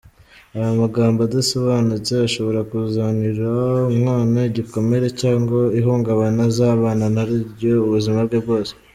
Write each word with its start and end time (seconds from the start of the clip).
Aya 0.55 0.71
magambo 0.83 1.19
adasobanutse 1.27 2.13
ashobora 2.27 2.59
kuzanira 2.69 3.49
umwana 3.91 4.37
igikomere 4.49 5.07
cyangwa 5.21 5.57
ihungabana 5.79 6.41
azabana 6.49 7.05
naryo 7.15 7.73
ubuzima 7.85 8.19
bwe 8.27 8.39
bwose. 8.45 8.73